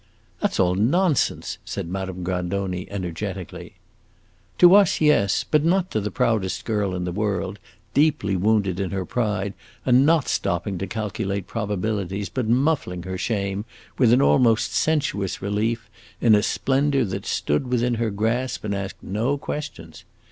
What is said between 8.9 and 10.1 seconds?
pride, and